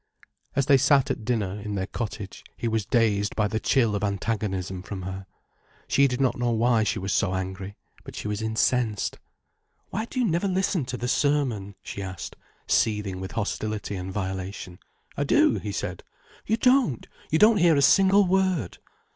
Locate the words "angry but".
7.35-8.15